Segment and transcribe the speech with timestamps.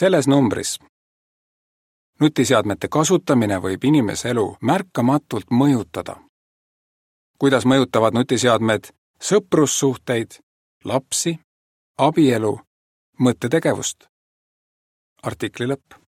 [0.00, 0.78] selles numbris
[2.20, 6.14] nutiseadmete kasutamine võib inimese elu märkamatult mõjutada.
[7.38, 8.88] kuidas mõjutavad nutiseadmed
[9.28, 10.30] sõprussuhteid,
[10.84, 11.40] lapsi,
[11.98, 12.54] abielu,
[13.18, 14.08] mõttetegevust?
[15.22, 16.00] artikli lõpp